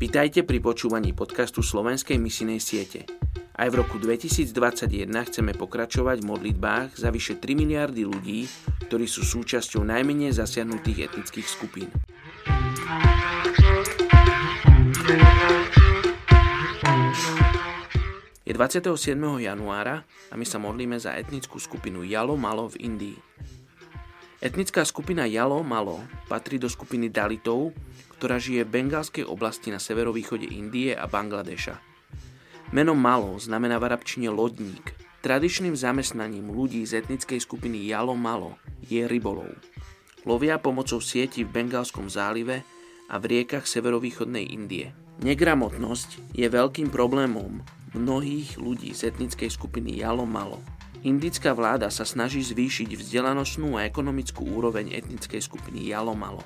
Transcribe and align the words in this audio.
Vitajte 0.00 0.48
pri 0.48 0.64
počúvaní 0.64 1.12
podcastu 1.12 1.60
Slovenskej 1.60 2.16
misinej 2.16 2.56
siete. 2.64 3.04
Aj 3.52 3.68
v 3.68 3.84
roku 3.84 4.00
2021 4.00 5.12
chceme 5.28 5.52
pokračovať 5.52 6.24
v 6.24 6.28
modlitbách 6.32 6.96
za 6.96 7.12
vyše 7.12 7.36
3 7.36 7.52
miliardy 7.52 8.08
ľudí, 8.08 8.48
ktorí 8.88 9.04
sú 9.04 9.28
súčasťou 9.28 9.84
najmenej 9.84 10.32
zasiahnutých 10.32 11.12
etnických 11.12 11.44
skupín. 11.44 11.92
Je 18.48 18.56
27. 18.56 18.96
januára 19.44 20.08
a 20.32 20.34
my 20.40 20.48
sa 20.48 20.56
modlíme 20.56 20.96
za 20.96 21.12
etnickú 21.12 21.60
skupinu 21.60 22.08
Jalo 22.08 22.40
Malo 22.40 22.72
v 22.72 22.88
Indii. 22.88 23.20
Etnická 24.40 24.88
skupina 24.88 25.28
Jalo 25.28 25.60
Malo 25.60 26.00
patrí 26.24 26.56
do 26.56 26.64
skupiny 26.64 27.12
Dalitov, 27.12 27.76
ktorá 28.16 28.40
žije 28.40 28.64
v 28.64 28.72
bengálskej 28.72 29.28
oblasti 29.28 29.68
na 29.68 29.76
severovýchode 29.76 30.48
Indie 30.48 30.96
a 30.96 31.04
Bangladeša. 31.04 31.76
Meno 32.72 32.96
Malo 32.96 33.36
znamená 33.36 33.76
v 33.76 33.92
arabčine 33.92 34.32
lodník. 34.32 34.96
Tradičným 35.20 35.76
zamestnaním 35.76 36.48
ľudí 36.56 36.80
z 36.88 37.04
etnickej 37.04 37.36
skupiny 37.36 37.84
Jalo 37.92 38.16
Malo 38.16 38.56
je 38.88 39.04
rybolov. 39.04 39.52
Lovia 40.24 40.56
pomocou 40.56 41.04
sieti 41.04 41.44
v 41.44 41.52
Bengálskom 41.60 42.08
zálive 42.08 42.64
a 43.12 43.20
v 43.20 43.24
riekach 43.28 43.68
severovýchodnej 43.68 44.56
Indie. 44.56 44.96
Negramotnosť 45.20 46.32
je 46.32 46.48
veľkým 46.48 46.88
problémom 46.88 47.60
mnohých 47.92 48.56
ľudí 48.56 48.96
z 48.96 49.12
etnickej 49.12 49.52
skupiny 49.52 50.00
Jalo 50.00 50.24
Malo. 50.24 50.79
Indická 51.00 51.56
vláda 51.56 51.88
sa 51.88 52.04
snaží 52.04 52.44
zvýšiť 52.44 52.92
vzdelanostnú 52.92 53.80
a 53.80 53.88
ekonomickú 53.88 54.44
úroveň 54.44 54.92
etnickej 54.92 55.40
skupiny 55.40 55.88
Jalo 55.88 56.12
Malo. 56.12 56.44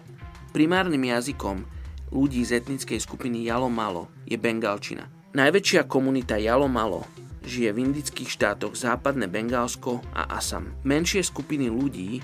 Primárnym 0.54 1.10
jazykom 1.10 1.66
ľudí 2.14 2.46
z 2.46 2.62
etnickej 2.62 3.02
skupiny 3.02 3.42
Jalo-Malo 3.50 4.06
je 4.22 4.38
bengalčina. 4.38 5.10
Najväčšia 5.34 5.90
komunita 5.90 6.38
Jalo-Malo 6.38 7.02
žije 7.42 7.74
v 7.74 7.90
indických 7.90 8.30
štátoch 8.30 8.78
západné 8.78 9.26
Bengálsko 9.26 9.98
a 10.14 10.30
Assam. 10.38 10.70
Menšie 10.86 11.26
skupiny 11.26 11.66
ľudí 11.66 12.22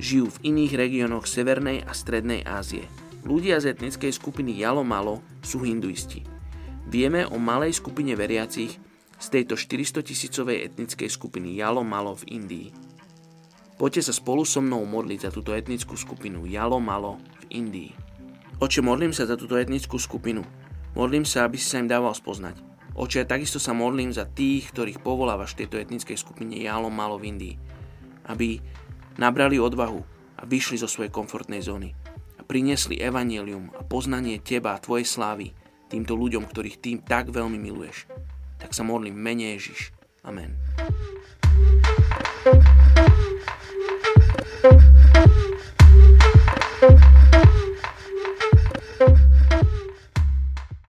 žijú 0.00 0.32
v 0.32 0.56
iných 0.56 0.72
regiónoch 0.80 1.28
Severnej 1.28 1.84
a 1.84 1.92
Strednej 1.92 2.40
Ázie. 2.48 2.88
Ľudia 3.28 3.60
z 3.60 3.76
etnickej 3.76 4.16
skupiny 4.16 4.56
Jalo-Malo 4.56 5.20
sú 5.44 5.60
hinduisti. 5.60 6.24
Vieme 6.88 7.28
o 7.28 7.36
malej 7.36 7.76
skupine 7.76 8.16
veriacich 8.16 8.80
z 9.16 9.26
tejto 9.32 9.56
400 9.56 10.04
tisícovej 10.04 10.68
etnickej 10.72 11.08
skupiny 11.08 11.56
Jalo-Malo 11.56 12.20
v 12.20 12.24
Indii. 12.36 12.68
Poďte 13.76 14.08
sa 14.08 14.12
spolu 14.16 14.44
so 14.48 14.64
mnou 14.64 14.84
modliť 14.88 15.28
za 15.28 15.30
túto 15.32 15.52
etnickú 15.52 15.96
skupinu 15.96 16.48
Jalo-Malo 16.48 17.20
Indii. 17.50 17.92
Oče, 18.56 18.80
modlím 18.80 19.12
sa 19.12 19.28
za 19.28 19.36
túto 19.36 19.56
etnickú 19.60 20.00
skupinu. 20.00 20.40
Modlím 20.96 21.28
sa, 21.28 21.44
aby 21.44 21.60
si 21.60 21.68
sa 21.68 21.80
im 21.80 21.88
dával 21.88 22.16
spoznať. 22.16 22.56
Oče, 22.96 23.28
takisto 23.28 23.60
sa 23.60 23.76
modlím 23.76 24.08
za 24.08 24.24
tých, 24.24 24.72
ktorých 24.72 25.04
povolávaš 25.04 25.52
v 25.52 25.64
tejto 25.64 25.76
etnickej 25.76 26.16
skupine 26.16 26.56
Jalo 26.56 26.88
Malo 26.88 27.20
v 27.20 27.36
Indii. 27.36 27.54
Aby 28.32 28.64
nabrali 29.20 29.60
odvahu 29.60 30.00
a 30.40 30.42
vyšli 30.48 30.80
zo 30.80 30.88
svojej 30.88 31.12
komfortnej 31.12 31.60
zóny 31.60 31.92
a 32.40 32.42
priniesli 32.44 32.96
evanelium 32.96 33.72
a 33.76 33.84
poznanie 33.84 34.40
Teba 34.40 34.76
a 34.76 34.80
Tvojej 34.80 35.04
slávy 35.04 35.52
týmto 35.92 36.16
ľuďom, 36.16 36.48
ktorých 36.48 36.80
Tým 36.80 36.98
tak 37.04 37.28
veľmi 37.28 37.60
miluješ. 37.60 38.08
Tak 38.66 38.74
sa 38.74 38.82
modlím 38.82 39.14
mene 39.14 39.54
Ježiš. 39.54 39.94
Amen. 40.26 40.58
thank 42.42 42.66
you 43.30 43.35